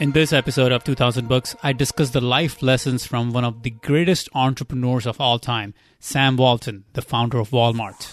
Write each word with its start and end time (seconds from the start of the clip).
In 0.00 0.10
this 0.10 0.32
episode 0.32 0.72
of 0.72 0.82
2000 0.82 1.28
Books, 1.28 1.54
I 1.62 1.72
discuss 1.72 2.10
the 2.10 2.20
life 2.20 2.62
lessons 2.62 3.06
from 3.06 3.32
one 3.32 3.44
of 3.44 3.62
the 3.62 3.70
greatest 3.70 4.28
entrepreneurs 4.34 5.06
of 5.06 5.20
all 5.20 5.38
time, 5.38 5.72
Sam 6.00 6.36
Walton, 6.36 6.82
the 6.94 7.00
founder 7.00 7.38
of 7.38 7.50
Walmart. 7.50 8.12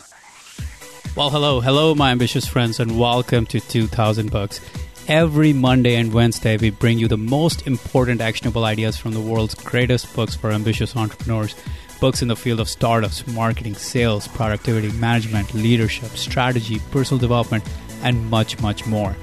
Well, 1.16 1.32
hello, 1.32 1.60
hello, 1.60 1.96
my 1.96 2.12
ambitious 2.12 2.46
friends, 2.46 2.80
and 2.80 3.00
welcome 3.00 3.48
to 3.48 3.60
2000 3.60 4.30
Books. 4.30 4.62
Every 5.08 5.54
Monday 5.54 5.96
and 5.96 6.14
Wednesday, 6.14 6.56
we 6.56 6.70
bring 6.70 7.00
you 7.00 7.08
the 7.08 7.18
most 7.18 7.66
important 7.66 8.22
actionable 8.22 8.64
ideas 8.64 8.98
from 8.98 9.14
the 9.14 9.20
world's 9.20 9.56
greatest 9.56 10.16
books 10.16 10.36
for 10.36 10.52
ambitious 10.52 10.96
entrepreneurs. 10.96 11.56
Books 12.00 12.22
in 12.22 12.28
the 12.28 12.36
field 12.36 12.60
of 12.60 12.70
startups, 12.70 13.26
marketing, 13.26 13.74
sales, 13.74 14.28
productivity, 14.28 14.92
management, 15.00 15.52
leadership, 15.56 16.10
strategy, 16.12 16.80
personal 16.92 17.20
development, 17.20 17.64
and 18.04 18.30
much, 18.30 18.60
much 18.62 18.86
more. 18.86 19.16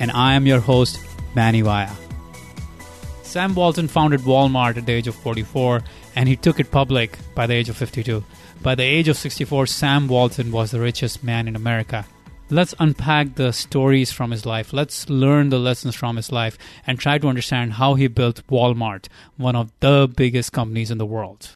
And 0.00 0.10
I 0.10 0.34
am 0.34 0.46
your 0.46 0.60
host, 0.60 0.98
Manny 1.34 1.60
Vaya. 1.60 1.92
Sam 3.22 3.54
Walton 3.54 3.86
founded 3.86 4.22
Walmart 4.22 4.76
at 4.76 4.86
the 4.86 4.92
age 4.92 5.06
of 5.06 5.14
44 5.14 5.82
and 6.16 6.28
he 6.28 6.36
took 6.36 6.58
it 6.58 6.70
public 6.70 7.16
by 7.34 7.46
the 7.46 7.54
age 7.54 7.68
of 7.68 7.76
52. 7.76 8.24
By 8.62 8.74
the 8.74 8.82
age 8.82 9.08
of 9.08 9.16
64, 9.16 9.66
Sam 9.66 10.08
Walton 10.08 10.50
was 10.50 10.70
the 10.70 10.80
richest 10.80 11.22
man 11.22 11.46
in 11.46 11.56
America. 11.56 12.04
Let's 12.50 12.74
unpack 12.80 13.36
the 13.36 13.52
stories 13.52 14.10
from 14.10 14.32
his 14.32 14.44
life. 14.44 14.72
Let's 14.72 15.08
learn 15.08 15.50
the 15.50 15.58
lessons 15.60 15.94
from 15.94 16.16
his 16.16 16.32
life 16.32 16.58
and 16.84 16.98
try 16.98 17.18
to 17.18 17.28
understand 17.28 17.74
how 17.74 17.94
he 17.94 18.08
built 18.08 18.44
Walmart, 18.48 19.06
one 19.36 19.54
of 19.54 19.70
the 19.78 20.12
biggest 20.14 20.52
companies 20.52 20.90
in 20.90 20.98
the 20.98 21.06
world. 21.06 21.54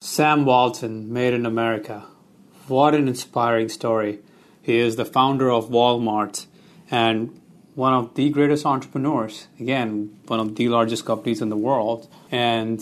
Sam 0.00 0.44
Walton, 0.44 1.12
made 1.12 1.34
in 1.34 1.44
America. 1.44 2.04
What 2.68 2.94
an 2.94 3.08
inspiring 3.08 3.68
story. 3.68 4.20
He 4.62 4.78
is 4.78 4.94
the 4.94 5.04
founder 5.04 5.50
of 5.50 5.70
Walmart 5.70 6.46
and 6.88 7.41
one 7.74 7.94
of 7.94 8.14
the 8.14 8.28
greatest 8.30 8.66
entrepreneurs. 8.66 9.48
Again, 9.58 10.18
one 10.26 10.40
of 10.40 10.56
the 10.56 10.68
largest 10.68 11.04
companies 11.04 11.40
in 11.40 11.48
the 11.48 11.56
world. 11.56 12.08
And 12.30 12.78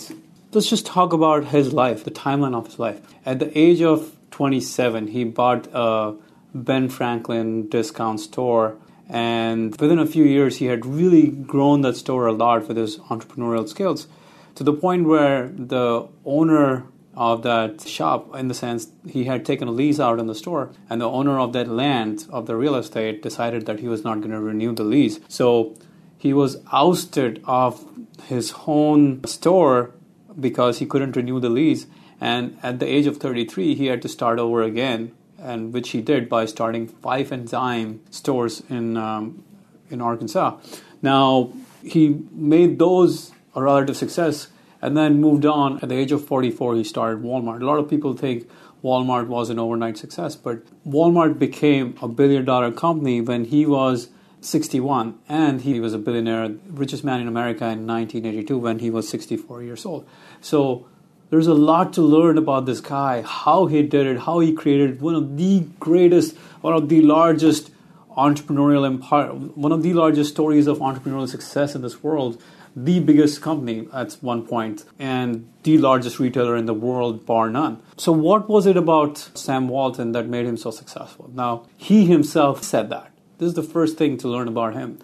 let's 0.52 0.68
just 0.68 0.86
talk 0.86 1.12
about 1.12 1.46
his 1.46 1.72
life, 1.72 2.04
the 2.04 2.10
timeline 2.10 2.54
of 2.54 2.66
his 2.66 2.78
life. 2.78 3.00
At 3.24 3.38
the 3.38 3.56
age 3.56 3.82
of 3.82 4.16
27, 4.30 5.08
he 5.08 5.24
bought 5.24 5.68
a 5.72 6.14
Ben 6.54 6.88
Franklin 6.88 7.68
discount 7.68 8.20
store. 8.20 8.76
And 9.08 9.78
within 9.80 9.98
a 9.98 10.06
few 10.06 10.24
years, 10.24 10.56
he 10.56 10.66
had 10.66 10.86
really 10.86 11.28
grown 11.28 11.82
that 11.82 11.96
store 11.96 12.26
a 12.26 12.32
lot 12.32 12.68
with 12.68 12.76
his 12.76 12.98
entrepreneurial 12.98 13.68
skills 13.68 14.06
to 14.54 14.64
the 14.64 14.72
point 14.72 15.06
where 15.06 15.48
the 15.48 16.08
owner 16.24 16.84
of 17.14 17.42
that 17.42 17.80
shop 17.82 18.34
in 18.34 18.48
the 18.48 18.54
sense 18.54 18.88
he 19.08 19.24
had 19.24 19.44
taken 19.44 19.66
a 19.68 19.70
lease 19.70 19.98
out 19.98 20.18
in 20.18 20.26
the 20.26 20.34
store 20.34 20.70
and 20.88 21.00
the 21.00 21.08
owner 21.08 21.38
of 21.38 21.52
that 21.52 21.68
land 21.68 22.26
of 22.30 22.46
the 22.46 22.56
real 22.56 22.76
estate 22.76 23.22
decided 23.22 23.66
that 23.66 23.80
he 23.80 23.88
was 23.88 24.04
not 24.04 24.18
going 24.20 24.30
to 24.30 24.40
renew 24.40 24.72
the 24.72 24.84
lease. 24.84 25.18
So 25.28 25.76
he 26.16 26.32
was 26.32 26.58
ousted 26.72 27.42
of 27.44 27.84
his 28.24 28.54
own 28.66 29.24
store 29.24 29.92
because 30.38 30.78
he 30.78 30.86
couldn't 30.86 31.16
renew 31.16 31.40
the 31.40 31.48
lease 31.48 31.86
and 32.20 32.58
at 32.62 32.78
the 32.78 32.86
age 32.86 33.06
of 33.06 33.16
33 33.16 33.74
he 33.74 33.86
had 33.86 34.00
to 34.02 34.08
start 34.08 34.38
over 34.38 34.62
again 34.62 35.12
and 35.38 35.72
which 35.72 35.90
he 35.90 36.00
did 36.00 36.28
by 36.28 36.44
starting 36.44 36.86
five 36.86 37.32
and 37.32 37.48
dime 37.48 38.00
stores 38.10 38.62
in 38.68 38.96
um, 38.96 39.42
in 39.88 40.00
Arkansas. 40.00 40.56
Now 41.02 41.52
he 41.82 42.20
made 42.30 42.78
those 42.78 43.32
a 43.54 43.62
relative 43.62 43.96
success 43.96 44.48
and 44.82 44.96
then 44.96 45.20
moved 45.20 45.46
on. 45.46 45.78
At 45.82 45.88
the 45.88 45.96
age 45.96 46.12
of 46.12 46.24
44, 46.24 46.76
he 46.76 46.84
started 46.84 47.22
Walmart. 47.22 47.62
A 47.62 47.64
lot 47.64 47.78
of 47.78 47.88
people 47.88 48.16
think 48.16 48.48
Walmart 48.82 49.26
was 49.26 49.50
an 49.50 49.58
overnight 49.58 49.98
success, 49.98 50.36
but 50.36 50.62
Walmart 50.86 51.38
became 51.38 51.96
a 52.00 52.08
billion 52.08 52.44
dollar 52.44 52.72
company 52.72 53.20
when 53.20 53.44
he 53.44 53.66
was 53.66 54.08
61, 54.40 55.18
and 55.28 55.60
he 55.60 55.80
was 55.80 55.92
a 55.92 55.98
billionaire, 55.98 56.54
richest 56.68 57.04
man 57.04 57.20
in 57.20 57.28
America 57.28 57.64
in 57.64 57.86
1982 57.86 58.58
when 58.58 58.78
he 58.78 58.90
was 58.90 59.08
64 59.08 59.62
years 59.62 59.84
old. 59.84 60.08
So 60.40 60.86
there's 61.28 61.46
a 61.46 61.54
lot 61.54 61.92
to 61.94 62.02
learn 62.02 62.38
about 62.38 62.66
this 62.66 62.80
guy, 62.80 63.22
how 63.22 63.66
he 63.66 63.82
did 63.82 64.06
it, 64.06 64.20
how 64.20 64.40
he 64.40 64.52
created 64.52 65.00
one 65.00 65.14
of 65.14 65.36
the 65.36 65.60
greatest, 65.78 66.36
one 66.62 66.74
of 66.74 66.88
the 66.88 67.02
largest 67.02 67.70
entrepreneurial 68.16 68.86
empire, 68.86 69.28
one 69.28 69.72
of 69.72 69.82
the 69.82 69.92
largest 69.92 70.32
stories 70.32 70.66
of 70.66 70.78
entrepreneurial 70.78 71.28
success 71.28 71.74
in 71.74 71.82
this 71.82 72.02
world 72.02 72.42
the 72.76 73.00
biggest 73.00 73.42
company 73.42 73.88
at 73.92 74.12
one 74.20 74.46
point 74.46 74.84
and 74.98 75.50
the 75.64 75.78
largest 75.78 76.18
retailer 76.18 76.56
in 76.56 76.66
the 76.66 76.74
world, 76.74 77.26
bar 77.26 77.50
none. 77.50 77.82
So, 77.96 78.12
what 78.12 78.48
was 78.48 78.66
it 78.66 78.76
about 78.76 79.18
Sam 79.34 79.68
Walton 79.68 80.12
that 80.12 80.28
made 80.28 80.46
him 80.46 80.56
so 80.56 80.70
successful? 80.70 81.30
Now, 81.34 81.66
he 81.76 82.06
himself 82.06 82.62
said 82.62 82.90
that. 82.90 83.10
This 83.38 83.48
is 83.48 83.54
the 83.54 83.62
first 83.62 83.96
thing 83.96 84.16
to 84.18 84.28
learn 84.28 84.48
about 84.48 84.74
him. 84.74 84.98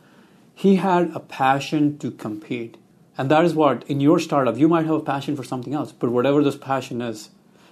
He 0.54 0.76
had 0.76 1.10
a 1.14 1.20
passion 1.20 1.98
to 1.98 2.10
compete. 2.10 2.76
And 3.18 3.30
that 3.30 3.44
is 3.44 3.54
what, 3.54 3.82
in 3.88 4.00
your 4.00 4.18
startup, 4.18 4.58
you 4.58 4.68
might 4.68 4.86
have 4.86 4.94
a 4.94 5.00
passion 5.00 5.36
for 5.36 5.44
something 5.44 5.74
else, 5.74 5.90
but 5.92 6.10
whatever 6.10 6.42
this 6.44 6.56
passion 6.56 7.00
is, 7.00 7.30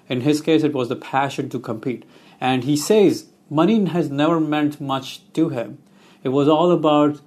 in 0.08 0.22
his 0.22 0.40
case, 0.40 0.62
it 0.62 0.72
was 0.72 0.88
the 0.88 0.96
passion 0.96 1.48
to 1.50 1.58
compete. 1.58 2.04
And 2.40 2.64
he 2.64 2.76
says 2.76 3.26
money 3.50 3.84
has 3.86 4.10
never 4.10 4.40
meant 4.40 4.80
much 4.80 5.20
to 5.32 5.48
him. 5.50 5.78
It 6.22 6.30
was 6.30 6.48
all 6.48 6.70
about 6.70 7.20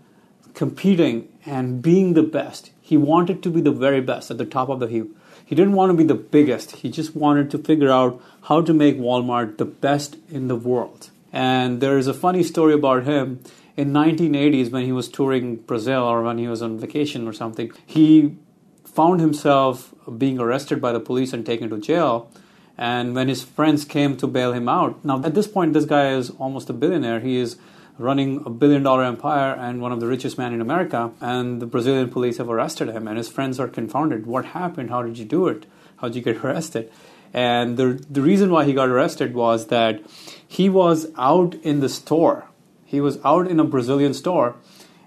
competing 0.53 1.29
and 1.45 1.81
being 1.81 2.13
the 2.13 2.23
best. 2.23 2.71
He 2.81 2.97
wanted 2.97 3.43
to 3.43 3.49
be 3.49 3.61
the 3.61 3.71
very 3.71 4.01
best 4.01 4.31
at 4.31 4.37
the 4.37 4.45
top 4.45 4.69
of 4.69 4.79
the 4.79 4.87
heap. 4.87 5.15
He 5.45 5.55
didn't 5.55 5.73
want 5.73 5.91
to 5.91 5.97
be 5.97 6.03
the 6.03 6.15
biggest. 6.15 6.77
He 6.77 6.89
just 6.89 7.15
wanted 7.15 7.49
to 7.51 7.57
figure 7.57 7.91
out 7.91 8.21
how 8.43 8.61
to 8.61 8.73
make 8.73 8.97
Walmart 8.97 9.57
the 9.57 9.65
best 9.65 10.17
in 10.29 10.47
the 10.47 10.55
world. 10.55 11.09
And 11.31 11.79
there 11.79 11.97
is 11.97 12.07
a 12.07 12.13
funny 12.13 12.43
story 12.43 12.73
about 12.73 13.03
him. 13.03 13.41
In 13.77 13.93
1980s, 13.93 14.71
when 14.71 14.85
he 14.85 14.91
was 14.91 15.07
touring 15.07 15.57
Brazil 15.57 16.03
or 16.03 16.23
when 16.23 16.37
he 16.37 16.47
was 16.47 16.61
on 16.61 16.79
vacation 16.79 17.27
or 17.27 17.33
something, 17.33 17.71
he 17.85 18.35
found 18.83 19.21
himself 19.21 19.93
being 20.17 20.39
arrested 20.39 20.81
by 20.81 20.91
the 20.91 20.99
police 20.99 21.31
and 21.31 21.45
taken 21.45 21.69
to 21.69 21.77
jail. 21.77 22.31
And 22.77 23.15
when 23.15 23.27
his 23.27 23.43
friends 23.43 23.85
came 23.85 24.17
to 24.17 24.27
bail 24.27 24.53
him 24.53 24.69
out, 24.69 25.03
now 25.03 25.23
at 25.23 25.33
this 25.33 25.47
point, 25.47 25.73
this 25.73 25.85
guy 25.85 26.11
is 26.11 26.29
almost 26.31 26.69
a 26.69 26.73
billionaire. 26.73 27.19
He 27.19 27.37
is 27.37 27.57
running 27.97 28.43
a 28.45 28.49
billion 28.49 28.83
dollar 28.83 29.03
empire 29.03 29.55
and 29.55 29.81
one 29.81 29.91
of 29.91 29.99
the 29.99 30.05
richest 30.07 30.37
men 30.37 30.53
in 30.53 30.61
America. 30.61 31.11
And 31.19 31.61
the 31.61 31.65
Brazilian 31.65 32.09
police 32.09 32.37
have 32.37 32.49
arrested 32.49 32.89
him, 32.89 33.07
and 33.07 33.17
his 33.17 33.29
friends 33.29 33.59
are 33.59 33.67
confounded. 33.67 34.27
What 34.27 34.45
happened? 34.45 34.91
How 34.91 35.01
did 35.01 35.17
you 35.17 35.25
do 35.25 35.47
it? 35.47 35.65
How 35.97 36.07
did 36.07 36.15
you 36.15 36.21
get 36.21 36.37
arrested? 36.43 36.91
And 37.33 37.77
the, 37.77 38.03
the 38.09 38.21
reason 38.21 38.51
why 38.51 38.65
he 38.65 38.73
got 38.73 38.89
arrested 38.89 39.33
was 39.33 39.67
that 39.67 40.01
he 40.47 40.69
was 40.69 41.07
out 41.17 41.55
in 41.55 41.81
the 41.81 41.89
store. 41.89 42.47
He 42.85 43.01
was 43.01 43.19
out 43.25 43.47
in 43.47 43.59
a 43.59 43.65
Brazilian 43.65 44.13
store 44.13 44.55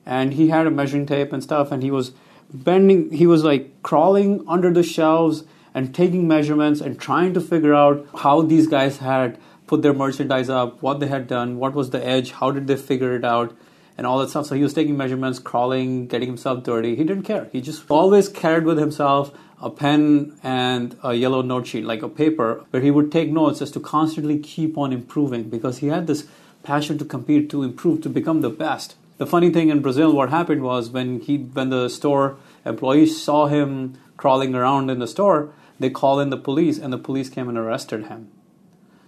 and 0.04 0.34
he 0.34 0.48
had 0.48 0.66
a 0.66 0.70
measuring 0.70 1.06
tape 1.06 1.32
and 1.32 1.42
stuff 1.42 1.72
and 1.72 1.82
he 1.82 1.90
was 1.90 2.12
bending, 2.52 3.10
he 3.10 3.26
was 3.26 3.42
like 3.42 3.82
crawling 3.82 4.44
under 4.46 4.72
the 4.72 4.82
shelves 4.82 5.44
and 5.74 5.94
taking 5.94 6.26
measurements 6.26 6.80
and 6.80 6.98
trying 6.98 7.34
to 7.34 7.40
figure 7.40 7.74
out 7.74 8.06
how 8.18 8.42
these 8.42 8.66
guys 8.66 8.98
had 8.98 9.38
put 9.66 9.82
their 9.82 9.94
merchandise 9.94 10.50
up, 10.50 10.82
what 10.82 11.00
they 11.00 11.06
had 11.06 11.28
done, 11.28 11.58
what 11.58 11.74
was 11.74 11.90
the 11.90 12.04
edge, 12.04 12.32
how 12.32 12.50
did 12.50 12.66
they 12.66 12.76
figure 12.76 13.14
it 13.14 13.24
out, 13.24 13.56
and 13.96 14.06
all 14.06 14.18
that 14.18 14.30
stuff. 14.30 14.46
So 14.46 14.54
he 14.54 14.62
was 14.62 14.74
taking 14.74 14.96
measurements, 14.96 15.38
crawling, 15.38 16.06
getting 16.06 16.28
himself 16.28 16.64
dirty. 16.64 16.96
He 16.96 17.04
didn't 17.04 17.22
care. 17.24 17.48
He 17.52 17.60
just 17.60 17.84
always 17.88 18.28
carried 18.28 18.64
with 18.64 18.78
himself 18.78 19.30
a 19.60 19.70
pen 19.70 20.38
and 20.42 20.96
a 21.02 21.14
yellow 21.14 21.42
note 21.42 21.66
sheet, 21.66 21.84
like 21.84 22.02
a 22.02 22.08
paper, 22.08 22.64
where 22.70 22.82
he 22.82 22.90
would 22.90 23.12
take 23.12 23.30
notes 23.30 23.60
as 23.60 23.70
to 23.72 23.80
constantly 23.80 24.38
keep 24.38 24.78
on 24.78 24.92
improving 24.92 25.50
because 25.50 25.78
he 25.78 25.88
had 25.88 26.06
this 26.06 26.26
passion 26.62 26.98
to 26.98 27.04
compete, 27.04 27.50
to 27.50 27.62
improve, 27.62 28.00
to 28.02 28.08
become 28.08 28.40
the 28.40 28.50
best. 28.50 28.96
The 29.18 29.26
funny 29.26 29.50
thing 29.50 29.68
in 29.68 29.82
Brazil, 29.82 30.12
what 30.12 30.30
happened 30.30 30.62
was 30.62 30.88
when 30.88 31.20
he, 31.20 31.36
when 31.36 31.68
the 31.68 31.88
store 31.90 32.38
employees 32.64 33.22
saw 33.22 33.46
him 33.46 33.98
crawling 34.16 34.54
around 34.54 34.90
in 34.90 34.98
the 34.98 35.06
store, 35.06 35.52
they 35.80 35.90
called 35.90 36.20
in 36.20 36.30
the 36.30 36.36
police, 36.36 36.78
and 36.78 36.92
the 36.92 36.98
police 36.98 37.28
came 37.28 37.48
and 37.48 37.58
arrested 37.58 38.06
him. 38.06 38.30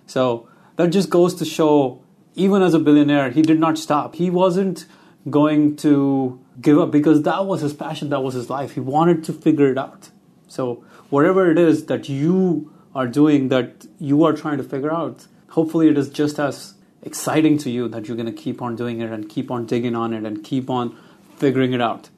So 0.07 0.49
that 0.77 0.89
just 0.89 1.11
goes 1.11 1.35
to 1.37 1.45
show, 1.45 2.03
even 2.35 2.63
as 2.63 2.75
a 2.75 2.79
billionaire, 2.79 3.31
he 3.31 3.43
did 3.43 3.61
not 3.61 3.79
stop. 3.79 4.17
He 4.17 4.31
wasn't 4.31 4.87
going 5.31 5.77
to 5.77 6.41
give 6.61 6.79
up 6.79 6.91
because 6.91 7.23
that 7.23 7.47
was 7.47 7.61
his 7.61 7.73
passion, 7.75 8.09
that 8.11 8.23
was 8.23 8.35
his 8.35 8.51
life. 8.51 8.73
He 8.73 8.81
wanted 8.81 9.23
to 9.25 9.33
figure 9.33 9.71
it 9.71 9.79
out. 9.79 10.11
So, 10.49 10.85
whatever 11.11 11.51
it 11.51 11.59
is 11.59 11.87
that 11.87 12.09
you 12.09 12.73
are 12.95 13.07
doing, 13.07 13.49
that 13.49 13.87
you 13.99 14.25
are 14.25 14.33
trying 14.33 14.59
to 14.59 14.65
figure 14.65 14.93
out, 14.93 15.27
hopefully 15.51 15.89
it 15.89 15.97
is 15.97 16.09
just 16.09 16.39
as 16.39 16.75
exciting 17.03 17.59
to 17.59 17.71
you 17.71 17.89
that 17.89 18.09
you're 18.09 18.17
going 18.17 18.33
to 18.33 18.43
keep 18.43 18.63
on 18.63 18.77
doing 18.77 19.01
it 19.01 19.11
and 19.11 19.29
keep 19.29 19.51
on 19.51 19.67
digging 19.67 19.95
on 19.95 20.13
it 20.13 20.25
and 20.25 20.43
keep 20.45 20.71
on 20.71 20.97
figuring 21.37 21.73
it 21.73 21.81
out. 21.81 22.09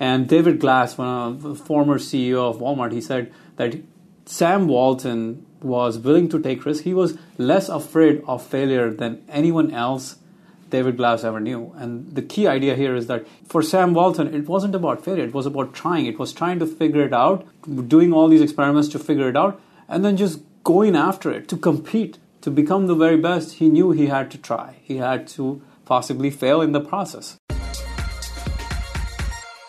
And 0.00 0.28
David 0.28 0.60
Glass, 0.60 0.98
one 0.98 1.06
of 1.06 1.42
the 1.42 1.54
former 1.54 1.98
CEO 1.98 2.50
of 2.50 2.58
Walmart, 2.58 2.92
he 2.92 3.00
said 3.00 3.32
that 3.56 3.76
Sam 4.26 4.68
Walton 4.68 5.44
was 5.60 5.98
willing 5.98 6.28
to 6.30 6.40
take 6.40 6.64
risks. 6.64 6.84
He 6.84 6.94
was 6.94 7.18
less 7.36 7.68
afraid 7.68 8.22
of 8.26 8.42
failure 8.42 8.90
than 8.90 9.22
anyone 9.28 9.70
else 9.72 10.16
David 10.70 10.96
Glass 10.96 11.24
ever 11.24 11.40
knew. 11.40 11.72
And 11.76 12.14
the 12.14 12.22
key 12.22 12.46
idea 12.46 12.74
here 12.74 12.94
is 12.94 13.06
that 13.06 13.26
for 13.46 13.62
Sam 13.62 13.92
Walton, 13.92 14.34
it 14.34 14.48
wasn't 14.48 14.74
about 14.74 15.04
failure, 15.04 15.24
it 15.24 15.34
was 15.34 15.46
about 15.46 15.74
trying. 15.74 16.06
It 16.06 16.18
was 16.18 16.32
trying 16.32 16.58
to 16.58 16.66
figure 16.66 17.04
it 17.04 17.12
out, 17.12 17.46
doing 17.88 18.12
all 18.12 18.28
these 18.28 18.40
experiments 18.40 18.88
to 18.90 18.98
figure 18.98 19.28
it 19.28 19.36
out, 19.36 19.60
and 19.88 20.04
then 20.04 20.16
just 20.16 20.40
going 20.64 20.96
after 20.96 21.30
it 21.30 21.46
to 21.48 21.56
compete, 21.56 22.18
to 22.40 22.50
become 22.50 22.86
the 22.86 22.94
very 22.94 23.18
best. 23.18 23.54
He 23.54 23.68
knew 23.68 23.90
he 23.90 24.06
had 24.06 24.30
to 24.30 24.38
try, 24.38 24.76
he 24.82 24.96
had 24.96 25.28
to 25.28 25.62
possibly 25.84 26.30
fail 26.30 26.62
in 26.62 26.72
the 26.72 26.80
process. 26.80 27.36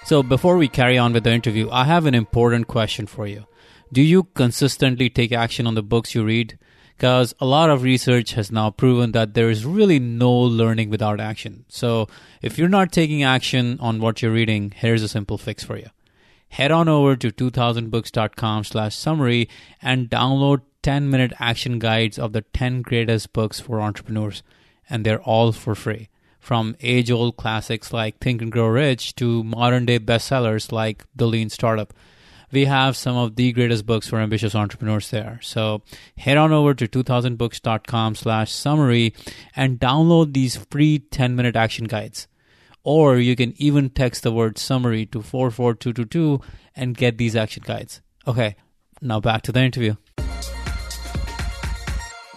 So, 0.06 0.24
before 0.24 0.58
we 0.58 0.68
carry 0.68 0.98
on 0.98 1.14
with 1.14 1.24
the 1.24 1.32
interview, 1.32 1.70
I 1.72 1.84
have 1.84 2.06
an 2.06 2.14
important 2.14 2.68
question 2.68 3.06
for 3.08 3.28
you. 3.28 3.46
Do 3.92 4.02
you 4.02 4.24
consistently 4.24 5.10
take 5.10 5.32
action 5.32 5.68
on 5.68 5.76
the 5.76 5.84
books 5.84 6.16
you 6.16 6.24
read? 6.24 6.58
Because 6.98 7.34
a 7.40 7.46
lot 7.46 7.70
of 7.70 7.84
research 7.84 8.34
has 8.34 8.52
now 8.52 8.72
proven 8.72 9.12
that 9.12 9.34
there 9.34 9.50
is 9.50 9.66
really 9.66 10.00
no 10.00 10.32
learning 10.32 10.90
without 10.90 11.20
action. 11.20 11.66
So, 11.68 12.08
if 12.42 12.58
you're 12.58 12.70
not 12.70 12.94
taking 12.94 13.22
action 13.22 13.78
on 13.82 14.00
what 14.00 14.22
you're 14.22 14.32
reading, 14.32 14.72
here's 14.76 15.04
a 15.04 15.10
simple 15.10 15.38
fix 15.38 15.64
for 15.64 15.78
you. 15.78 15.90
Head 16.50 16.72
on 16.72 16.88
over 16.88 17.18
to 17.18 17.32
2000books.com 17.32 18.64
slash 18.64 18.96
summary 18.96 19.50
and 19.82 20.10
download 20.10 20.62
10 20.84 21.10
minute 21.10 21.34
action 21.40 21.80
guides 21.80 22.18
of 22.18 22.32
the 22.32 22.42
10 22.42 22.82
greatest 22.82 23.34
books 23.34 23.60
for 23.60 23.82
entrepreneurs. 23.82 24.42
And 24.90 25.06
they're 25.06 25.22
all 25.22 25.52
for 25.52 25.76
free 25.76 26.10
from 26.46 26.76
age 26.80 27.10
old 27.10 27.36
classics 27.38 27.92
like 27.92 28.20
Think 28.20 28.40
and 28.40 28.52
Grow 28.52 28.68
Rich 28.68 29.16
to 29.16 29.44
modern 29.44 29.88
day 29.88 29.98
bestsellers 29.98 30.72
like 30.72 31.04
The 31.16 31.26
Lean 31.26 31.50
Startup. 31.50 31.92
We 32.52 32.66
have 32.66 32.96
some 32.96 33.18
of 33.18 33.36
the 33.36 33.52
greatest 33.52 33.86
books 33.86 34.08
for 34.08 34.20
ambitious 34.20 34.56
entrepreneurs 34.56 35.10
there. 35.10 35.40
So 35.42 35.82
head 36.18 36.38
on 36.38 36.52
over 36.52 36.74
to 36.74 36.88
2000books.com 36.88 38.16
slash 38.16 38.52
summary 38.52 39.14
and 39.56 39.80
download 39.80 40.34
these 40.34 40.56
free 40.56 41.00
10 41.00 41.36
minute 41.36 41.56
action 41.56 41.86
guides. 41.86 42.28
Or 42.84 43.18
you 43.18 43.36
can 43.36 43.54
even 43.58 43.90
text 43.90 44.24
the 44.24 44.32
word 44.32 44.58
summary 44.58 45.06
to 45.08 45.22
44222 45.22 46.40
and 46.76 46.96
get 46.96 47.18
these 47.18 47.36
action 47.36 47.64
guides. 47.66 48.02
Okay, 48.28 48.56
now 49.02 49.20
back 49.20 49.42
to 49.44 49.52
the 49.52 49.62
interview. 49.62 49.96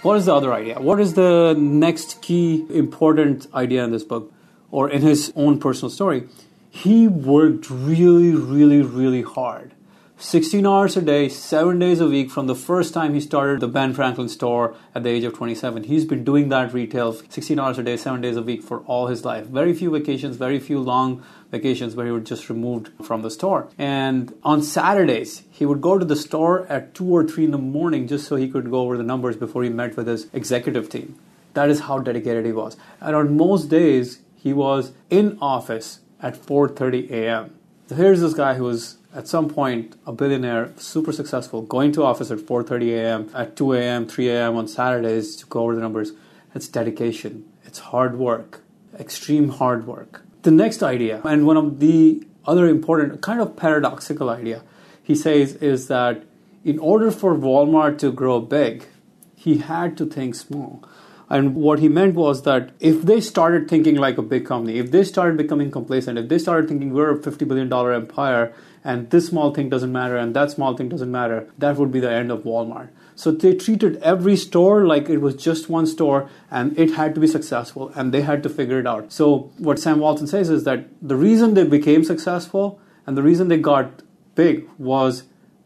What 0.02 0.16
is 0.16 0.26
the 0.26 0.34
other 0.34 0.52
idea? 0.52 0.80
What 0.80 1.00
is 1.00 1.14
the 1.14 1.54
next 1.58 2.22
key 2.22 2.64
important 2.70 3.46
idea 3.52 3.84
in 3.84 3.90
this 3.90 4.04
book 4.04 4.32
or 4.70 4.88
in 4.88 5.02
his 5.02 5.32
own 5.34 5.58
personal 5.58 5.90
story? 5.90 6.28
He 6.70 7.08
worked 7.08 7.68
really, 7.68 8.32
really, 8.32 8.80
really 8.80 9.22
hard 9.22 9.74
16 10.20 10.66
hours 10.66 10.96
a 10.96 11.00
day, 11.00 11.28
7 11.28 11.78
days 11.78 12.00
a 12.00 12.08
week 12.08 12.28
from 12.28 12.48
the 12.48 12.54
first 12.56 12.92
time 12.92 13.14
he 13.14 13.20
started 13.20 13.60
the 13.60 13.68
Ben 13.68 13.94
Franklin 13.94 14.28
store 14.28 14.74
at 14.92 15.04
the 15.04 15.10
age 15.10 15.22
of 15.22 15.32
27. 15.32 15.84
He's 15.84 16.04
been 16.04 16.24
doing 16.24 16.48
that 16.48 16.74
retail 16.74 17.12
16 17.12 17.56
hours 17.56 17.78
a 17.78 17.84
day, 17.84 17.96
7 17.96 18.20
days 18.20 18.36
a 18.36 18.42
week 18.42 18.64
for 18.64 18.80
all 18.80 19.06
his 19.06 19.24
life. 19.24 19.46
Very 19.46 19.72
few 19.72 19.92
vacations, 19.92 20.36
very 20.36 20.58
few 20.58 20.80
long 20.80 21.22
vacations 21.52 21.94
where 21.94 22.04
he 22.04 22.10
would 22.10 22.26
just 22.26 22.50
removed 22.50 22.90
from 23.00 23.22
the 23.22 23.30
store. 23.30 23.68
And 23.78 24.34
on 24.42 24.60
Saturdays, 24.60 25.44
he 25.50 25.64
would 25.64 25.80
go 25.80 25.98
to 25.98 26.04
the 26.04 26.16
store 26.16 26.66
at 26.66 26.94
2 26.94 27.04
or 27.04 27.24
3 27.24 27.44
in 27.44 27.50
the 27.52 27.56
morning 27.56 28.08
just 28.08 28.26
so 28.26 28.34
he 28.34 28.48
could 28.48 28.72
go 28.72 28.80
over 28.80 28.96
the 28.96 29.04
numbers 29.04 29.36
before 29.36 29.62
he 29.62 29.70
met 29.70 29.96
with 29.96 30.08
his 30.08 30.26
executive 30.32 30.88
team. 30.88 31.14
That 31.54 31.70
is 31.70 31.82
how 31.82 32.00
dedicated 32.00 32.44
he 32.44 32.50
was. 32.50 32.76
And 33.00 33.14
on 33.14 33.36
most 33.36 33.68
days, 33.68 34.18
he 34.34 34.52
was 34.52 34.90
in 35.10 35.38
office 35.40 36.00
at 36.20 36.34
4:30 36.34 37.08
a.m. 37.12 37.54
So 37.86 37.94
here's 37.94 38.20
this 38.20 38.34
guy 38.34 38.54
who 38.54 38.64
was 38.64 38.97
at 39.18 39.26
some 39.26 39.48
point 39.48 39.96
a 40.06 40.12
billionaire, 40.12 40.72
super 40.76 41.12
successful, 41.12 41.62
going 41.62 41.90
to 41.90 42.04
office 42.04 42.30
at 42.30 42.38
4:30 42.38 42.90
a.m., 42.98 43.30
at 43.34 43.56
2 43.56 43.72
a.m., 43.72 44.06
3 44.06 44.28
a.m. 44.28 44.56
on 44.56 44.68
Saturdays 44.68 45.34
to 45.36 45.46
go 45.46 45.62
over 45.62 45.74
the 45.74 45.80
numbers. 45.80 46.12
It's 46.54 46.68
dedication. 46.68 47.44
It's 47.64 47.80
hard 47.90 48.16
work, 48.16 48.60
extreme 49.06 49.48
hard 49.48 49.88
work. 49.88 50.22
The 50.42 50.52
next 50.52 50.84
idea, 50.84 51.20
and 51.24 51.46
one 51.46 51.56
of 51.56 51.80
the 51.80 52.22
other 52.46 52.68
important, 52.68 53.20
kind 53.20 53.40
of 53.40 53.56
paradoxical 53.56 54.30
idea, 54.30 54.62
he 55.02 55.16
says 55.16 55.56
is 55.72 55.88
that 55.88 56.22
in 56.64 56.78
order 56.78 57.10
for 57.10 57.34
Walmart 57.34 57.98
to 58.04 58.12
grow 58.12 58.40
big, 58.40 58.86
he 59.34 59.58
had 59.58 59.96
to 59.98 60.06
think 60.06 60.36
small. 60.36 60.84
And 61.28 61.54
what 61.56 61.80
he 61.80 61.88
meant 61.88 62.14
was 62.14 62.42
that 62.42 62.70
if 62.80 63.02
they 63.02 63.20
started 63.20 63.68
thinking 63.68 63.96
like 63.96 64.16
a 64.16 64.22
big 64.22 64.46
company, 64.46 64.78
if 64.78 64.90
they 64.92 65.04
started 65.04 65.36
becoming 65.36 65.70
complacent, 65.70 66.18
if 66.18 66.28
they 66.28 66.38
started 66.38 66.68
thinking 66.68 66.94
we're 66.94 67.12
a 67.12 67.18
$50 67.18 67.46
billion 67.46 67.72
empire 68.00 68.54
and 68.84 69.10
this 69.10 69.26
small 69.26 69.52
thing 69.52 69.68
doesn't 69.68 69.92
matter 69.92 70.16
and 70.16 70.34
that 70.34 70.50
small 70.50 70.76
thing 70.76 70.88
doesn't 70.88 71.10
matter, 71.10 71.48
that 71.58 71.76
would 71.76 71.92
be 71.92 72.00
the 72.00 72.10
end 72.10 72.30
of 72.30 72.42
Walmart. 72.42 72.90
So 73.14 73.32
they 73.32 73.54
treated 73.54 73.96
every 73.96 74.36
store 74.36 74.86
like 74.86 75.08
it 75.08 75.18
was 75.18 75.34
just 75.34 75.68
one 75.68 75.86
store 75.86 76.30
and 76.50 76.78
it 76.78 76.92
had 76.92 77.14
to 77.16 77.20
be 77.20 77.26
successful 77.26 77.90
and 77.96 78.14
they 78.14 78.22
had 78.22 78.42
to 78.44 78.48
figure 78.48 78.78
it 78.78 78.86
out. 78.86 79.12
So 79.12 79.50
what 79.58 79.80
Sam 79.80 79.98
Walton 79.98 80.28
says 80.28 80.50
is 80.50 80.64
that 80.64 80.86
the 81.02 81.16
reason 81.16 81.54
they 81.54 81.64
became 81.64 82.04
successful 82.04 82.80
and 83.06 83.16
the 83.16 83.22
reason 83.22 83.48
they 83.48 83.58
got 83.58 84.02
big 84.36 84.68
was 84.78 85.24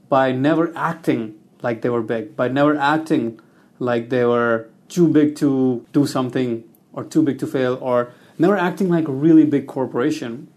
by 0.09 0.33
never 0.33 0.73
acting 0.75 1.39
like 1.61 1.83
they 1.83 1.91
were 1.91 2.03
big, 2.03 2.35
by 2.37 2.49
never 2.49 2.77
acting 2.77 3.39
like 3.79 4.09
they 4.09 4.25
were 4.25 4.71
too 4.89 5.09
big 5.09 5.37
to 5.37 5.87
do 5.93 6.07
something 6.07 6.65
or 6.93 7.05
too 7.05 7.23
big 7.23 7.39
to 7.39 7.47
fail 7.47 7.79
or 7.83 8.13
never 8.39 8.57
acting 8.57 8.89
like 8.89 9.09
a 9.09 9.13
really 9.13 9.45
big 9.45 9.67
corporation. 9.67 10.49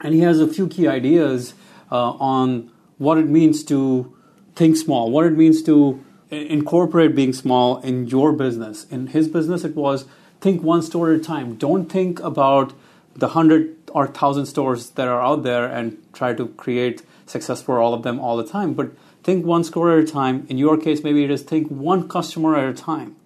And 0.00 0.14
he 0.14 0.20
has 0.20 0.40
a 0.40 0.46
few 0.46 0.68
key 0.68 0.86
ideas 0.86 1.54
Uh, 1.90 2.10
on 2.12 2.70
what 2.98 3.16
it 3.16 3.26
means 3.26 3.64
to 3.64 4.14
think 4.54 4.76
small, 4.76 5.10
what 5.10 5.24
it 5.24 5.36
means 5.36 5.62
to 5.62 6.04
incorporate 6.30 7.14
being 7.14 7.32
small 7.32 7.78
in 7.78 8.06
your 8.06 8.32
business. 8.32 8.84
In 8.90 9.08
his 9.08 9.28
business, 9.28 9.64
it 9.64 9.74
was 9.74 10.04
think 10.40 10.62
one 10.62 10.82
store 10.82 11.12
at 11.12 11.20
a 11.20 11.22
time. 11.22 11.54
Don't 11.54 11.90
think 11.90 12.20
about 12.20 12.74
the 13.14 13.28
hundred 13.28 13.74
or 13.92 14.06
thousand 14.06 14.46
stores 14.46 14.90
that 14.90 15.08
are 15.08 15.22
out 15.22 15.42
there 15.42 15.66
and 15.66 15.96
try 16.12 16.34
to 16.34 16.48
create 16.48 17.02
success 17.26 17.62
for 17.62 17.80
all 17.80 17.94
of 17.94 18.02
them 18.02 18.20
all 18.20 18.36
the 18.36 18.46
time. 18.46 18.74
But 18.74 18.92
think 19.22 19.46
one 19.46 19.64
store 19.64 19.96
at 19.96 20.04
a 20.04 20.06
time. 20.06 20.46
In 20.48 20.58
your 20.58 20.76
case, 20.76 21.02
maybe 21.02 21.24
it 21.24 21.30
is 21.30 21.42
think 21.42 21.68
one 21.68 22.08
customer 22.08 22.56
at 22.56 22.68
a 22.68 22.74
time. 22.74 23.16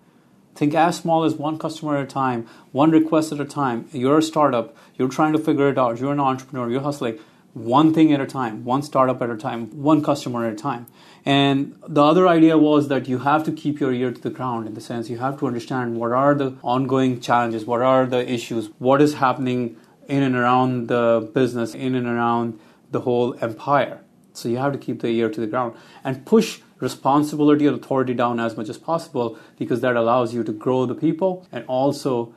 Think 0.54 0.74
as 0.74 0.96
small 0.98 1.24
as 1.24 1.34
one 1.34 1.58
customer 1.58 1.96
at 1.96 2.04
a 2.04 2.06
time, 2.06 2.46
one 2.72 2.90
request 2.90 3.32
at 3.32 3.40
a 3.40 3.44
time. 3.44 3.88
You're 3.90 4.18
a 4.18 4.22
startup, 4.22 4.76
you're 4.96 5.08
trying 5.08 5.32
to 5.32 5.38
figure 5.38 5.70
it 5.70 5.78
out, 5.78 5.98
you're 5.98 6.12
an 6.12 6.20
entrepreneur, 6.20 6.70
you're 6.70 6.82
hustling 6.82 7.18
one 7.54 7.92
thing 7.92 8.12
at 8.12 8.20
a 8.20 8.26
time, 8.26 8.64
one 8.64 8.82
startup 8.82 9.20
at 9.20 9.30
a 9.30 9.36
time, 9.36 9.66
one 9.82 10.02
customer 10.02 10.46
at 10.46 10.54
a 10.54 10.56
time. 10.56 10.86
And 11.24 11.76
the 11.86 12.02
other 12.02 12.26
idea 12.26 12.58
was 12.58 12.88
that 12.88 13.08
you 13.08 13.18
have 13.18 13.44
to 13.44 13.52
keep 13.52 13.78
your 13.78 13.92
ear 13.92 14.10
to 14.10 14.20
the 14.20 14.30
ground 14.30 14.66
in 14.66 14.74
the 14.74 14.80
sense 14.80 15.08
you 15.08 15.18
have 15.18 15.38
to 15.40 15.46
understand 15.46 15.96
what 15.96 16.12
are 16.12 16.34
the 16.34 16.56
ongoing 16.62 17.20
challenges, 17.20 17.64
what 17.64 17.82
are 17.82 18.06
the 18.06 18.28
issues, 18.28 18.70
what 18.78 19.00
is 19.00 19.14
happening 19.14 19.76
in 20.08 20.22
and 20.22 20.34
around 20.34 20.88
the 20.88 21.30
business, 21.32 21.74
in 21.74 21.94
and 21.94 22.06
around 22.06 22.58
the 22.90 23.00
whole 23.00 23.36
empire. 23.40 24.00
So 24.32 24.48
you 24.48 24.56
have 24.56 24.72
to 24.72 24.78
keep 24.78 25.02
the 25.02 25.08
ear 25.08 25.28
to 25.30 25.40
the 25.40 25.46
ground 25.46 25.74
and 26.02 26.24
push 26.24 26.60
responsibility 26.80 27.66
and 27.66 27.78
authority 27.78 28.14
down 28.14 28.40
as 28.40 28.56
much 28.56 28.68
as 28.68 28.78
possible 28.78 29.38
because 29.58 29.80
that 29.82 29.94
allows 29.94 30.34
you 30.34 30.42
to 30.42 30.52
grow 30.52 30.86
the 30.86 30.94
people 30.94 31.46
and 31.52 31.64
also 31.66 32.34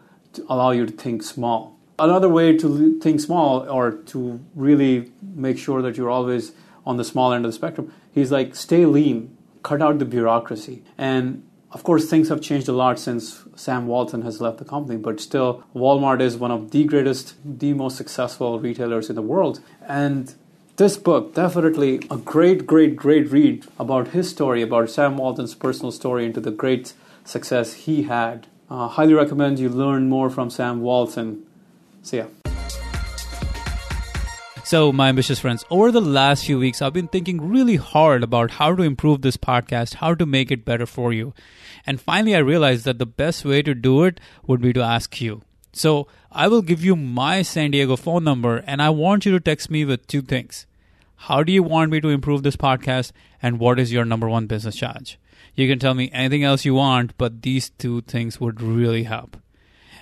allow 0.47 0.71
you 0.71 0.85
to 0.85 0.91
think 0.91 1.23
small. 1.23 1.74
Another 1.97 2.27
way 2.29 2.57
to 2.57 2.99
think 2.99 3.21
small 3.21 3.69
or 3.69 3.91
to 3.91 4.39
really 4.53 5.11
make 5.21 5.57
sure 5.57 5.81
that 5.81 5.95
you're 5.97 6.09
always 6.09 6.51
on 6.85 6.97
the 6.97 7.03
small 7.03 7.33
end 7.33 7.45
of 7.45 7.51
the 7.51 7.55
spectrum, 7.55 7.93
he's 8.11 8.31
like, 8.31 8.55
stay 8.55 8.85
lean, 8.85 9.35
cut 9.63 9.81
out 9.81 9.99
the 9.99 10.05
bureaucracy. 10.05 10.83
And 10.97 11.43
of 11.71 11.83
course, 11.83 12.09
things 12.09 12.29
have 12.29 12.41
changed 12.41 12.67
a 12.67 12.73
lot 12.73 12.99
since 12.99 13.43
Sam 13.55 13.87
Walton 13.87 14.21
has 14.21 14.39
left 14.39 14.59
the 14.59 14.65
company, 14.65 14.97
but 14.97 15.19
still, 15.19 15.63
Walmart 15.75 16.21
is 16.21 16.37
one 16.37 16.51
of 16.51 16.71
the 16.71 16.83
greatest, 16.85 17.35
the 17.43 17.73
most 17.73 17.97
successful 17.97 18.59
retailers 18.59 19.09
in 19.09 19.15
the 19.15 19.21
world. 19.21 19.59
And 19.85 20.33
this 20.77 20.97
book 20.97 21.33
definitely 21.33 22.01
a 22.11 22.17
great 22.17 22.67
great 22.67 22.97
great 22.97 23.31
read 23.31 23.65
about 23.79 24.09
his 24.09 24.29
story 24.29 24.61
about 24.61 24.89
sam 24.89 25.15
walton's 25.15 25.55
personal 25.55 25.89
story 25.89 26.25
into 26.25 26.41
the 26.41 26.51
great 26.51 26.93
success 27.23 27.73
he 27.73 28.03
had 28.03 28.47
uh, 28.69 28.89
highly 28.89 29.13
recommend 29.13 29.57
you 29.57 29.69
learn 29.69 30.09
more 30.09 30.29
from 30.29 30.49
sam 30.49 30.81
walton 30.81 31.44
see 32.05 32.17
ya 32.23 32.27
so, 34.65 34.91
my 34.91 35.09
ambitious 35.09 35.37
friends, 35.37 35.63
over 35.69 35.91
the 35.91 36.01
last 36.01 36.47
few 36.47 36.57
weeks, 36.57 36.81
I've 36.81 36.91
been 36.91 37.07
thinking 37.07 37.49
really 37.49 37.75
hard 37.75 38.23
about 38.23 38.49
how 38.49 38.73
to 38.73 38.81
improve 38.81 39.21
this 39.21 39.37
podcast, 39.37 39.93
how 40.01 40.15
to 40.15 40.25
make 40.25 40.49
it 40.49 40.65
better 40.65 40.87
for 40.87 41.13
you. 41.13 41.35
And 41.85 42.01
finally, 42.01 42.35
I 42.35 42.39
realized 42.39 42.83
that 42.85 42.97
the 42.97 43.05
best 43.05 43.45
way 43.45 43.61
to 43.61 43.75
do 43.75 44.03
it 44.05 44.19
would 44.47 44.61
be 44.61 44.73
to 44.73 44.81
ask 44.81 45.21
you. 45.21 45.43
So 45.71 46.07
I 46.31 46.47
will 46.47 46.63
give 46.63 46.83
you 46.83 46.95
my 46.95 47.43
San 47.43 47.69
Diego 47.71 47.95
phone 47.95 48.23
number 48.23 48.63
and 48.65 48.81
I 48.81 48.89
want 48.89 49.27
you 49.27 49.31
to 49.33 49.39
text 49.39 49.69
me 49.69 49.85
with 49.85 50.07
two 50.07 50.23
things. 50.23 50.65
How 51.15 51.43
do 51.43 51.51
you 51.51 51.61
want 51.61 51.91
me 51.91 52.01
to 52.01 52.09
improve 52.09 52.41
this 52.41 52.57
podcast? 52.57 53.11
And 53.43 53.59
what 53.59 53.79
is 53.79 53.93
your 53.93 54.03
number 54.03 54.27
one 54.27 54.47
business 54.47 54.75
challenge? 54.75 55.19
You 55.53 55.67
can 55.67 55.77
tell 55.77 55.93
me 55.93 56.09
anything 56.11 56.43
else 56.43 56.65
you 56.65 56.73
want, 56.73 57.15
but 57.19 57.43
these 57.43 57.69
two 57.69 58.01
things 58.01 58.39
would 58.39 58.63
really 58.63 59.03
help. 59.03 59.37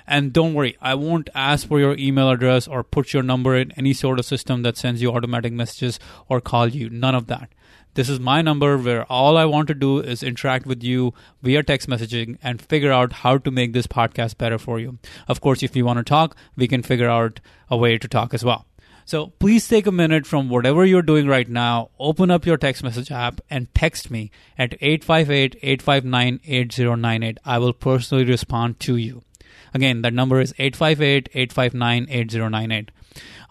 And 0.06 0.34
don't 0.34 0.54
worry, 0.54 0.78
I 0.82 0.96
won't 0.96 1.30
ask 1.34 1.68
for 1.68 1.80
your 1.80 1.96
email 1.98 2.30
address 2.30 2.68
or 2.68 2.84
put 2.84 3.14
your 3.14 3.24
number 3.24 3.56
in 3.56 3.72
any 3.74 3.94
sort 3.94 4.20
of 4.20 4.26
system 4.26 4.62
that 4.64 4.78
sends 4.78 5.02
you 5.02 5.12
automatic 5.12 5.54
messages 5.54 6.00
or 6.28 6.42
call 6.42 6.68
you. 6.68 6.90
None 6.90 7.16
of 7.16 7.28
that. 7.28 7.50
This 7.96 8.10
is 8.10 8.20
my 8.20 8.42
number 8.42 8.76
where 8.78 9.06
all 9.06 9.38
I 9.38 9.46
want 9.46 9.68
to 9.68 9.76
do 9.76 10.00
is 10.00 10.24
interact 10.24 10.66
with 10.66 10.82
you 10.82 11.14
via 11.44 11.62
text 11.62 11.88
messaging 11.88 12.40
and 12.42 12.60
figure 12.60 12.92
out 12.92 13.14
how 13.14 13.38
to 13.38 13.52
make 13.52 13.74
this 13.74 13.86
podcast 13.86 14.40
better 14.40 14.58
for 14.58 14.80
you. 14.80 14.98
Of 15.28 15.42
course, 15.42 15.62
if 15.62 15.76
you 15.76 15.86
want 15.86 15.98
to 15.98 16.04
talk, 16.04 16.36
we 16.56 16.68
can 16.68 16.82
figure 16.82 17.10
out 17.10 17.40
a 17.70 17.78
way 17.78 18.00
to 18.00 18.08
talk 18.08 18.34
as 18.34 18.44
well. 18.44 18.66
So 19.06 19.28
please 19.38 19.68
take 19.68 19.86
a 19.86 19.92
minute 19.92 20.26
from 20.26 20.50
whatever 20.50 20.86
you're 20.86 21.02
doing 21.02 21.28
right 21.28 21.48
now, 21.48 21.90
open 22.00 22.32
up 22.32 22.46
your 22.46 22.58
text 22.58 22.84
message 22.84 23.12
app 23.12 23.42
and 23.50 23.74
text 23.76 24.10
me 24.10 24.32
at 24.58 24.74
858 24.82 25.58
859 25.62 26.40
8098. 26.46 27.38
I 27.46 27.58
will 27.60 27.74
personally 27.74 28.26
respond 28.26 28.80
to 28.82 28.96
you. 28.96 29.22
Again, 29.74 30.02
that 30.02 30.14
number 30.14 30.40
is 30.40 30.54
858 30.58 31.30
859 31.34 32.08
8098. 32.10 32.92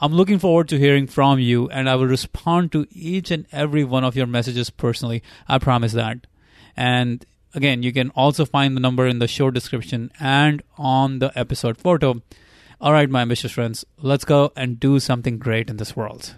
I'm 0.00 0.12
looking 0.12 0.38
forward 0.38 0.68
to 0.68 0.78
hearing 0.78 1.06
from 1.06 1.38
you, 1.38 1.68
and 1.68 1.88
I 1.88 1.94
will 1.94 2.06
respond 2.06 2.72
to 2.72 2.86
each 2.90 3.30
and 3.30 3.46
every 3.52 3.84
one 3.84 4.04
of 4.04 4.16
your 4.16 4.26
messages 4.26 4.70
personally. 4.70 5.22
I 5.48 5.58
promise 5.58 5.92
that. 5.92 6.26
And 6.76 7.24
again, 7.54 7.82
you 7.82 7.92
can 7.92 8.10
also 8.10 8.44
find 8.44 8.76
the 8.76 8.80
number 8.80 9.06
in 9.06 9.18
the 9.18 9.28
show 9.28 9.50
description 9.50 10.10
and 10.18 10.62
on 10.76 11.18
the 11.18 11.36
episode 11.38 11.78
photo. 11.78 12.20
All 12.80 12.92
right, 12.92 13.08
my 13.08 13.22
ambitious 13.22 13.52
friends, 13.52 13.84
let's 13.98 14.24
go 14.24 14.52
and 14.56 14.80
do 14.80 14.98
something 14.98 15.38
great 15.38 15.70
in 15.70 15.76
this 15.76 15.94
world. 15.94 16.34